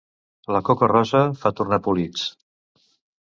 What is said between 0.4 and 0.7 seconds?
La